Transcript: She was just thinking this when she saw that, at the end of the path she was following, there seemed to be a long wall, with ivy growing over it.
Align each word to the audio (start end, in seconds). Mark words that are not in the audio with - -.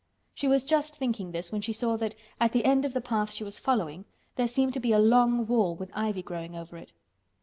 She 0.33 0.47
was 0.47 0.63
just 0.63 0.95
thinking 0.97 1.31
this 1.31 1.51
when 1.51 1.61
she 1.61 1.73
saw 1.73 1.95
that, 1.97 2.15
at 2.39 2.53
the 2.53 2.65
end 2.65 2.85
of 2.85 2.93
the 2.93 3.01
path 3.01 3.31
she 3.31 3.43
was 3.43 3.59
following, 3.59 4.05
there 4.35 4.47
seemed 4.47 4.73
to 4.73 4.79
be 4.79 4.93
a 4.93 4.97
long 4.97 5.45
wall, 5.45 5.75
with 5.75 5.91
ivy 5.93 6.23
growing 6.23 6.55
over 6.55 6.75
it. 6.75 6.91